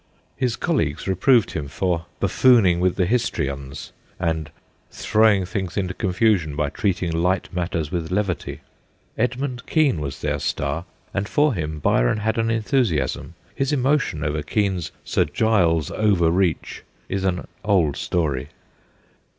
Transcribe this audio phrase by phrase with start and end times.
[0.35, 4.49] His colleagues reproved him for 'buffooning with the Histrions, and
[4.89, 8.61] throwing things into confusion by treating light matters with levity/
[9.15, 14.41] Edmund Kean was their star, and for him Byron had an enthusiasm; his emotion over
[14.41, 18.47] Kean's' Sir Giles Overreach' is an old story.